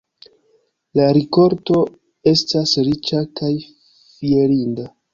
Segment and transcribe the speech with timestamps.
[0.99, 1.83] La rikolto
[2.33, 3.55] estas riĉa kaj
[4.19, 4.93] fierinda.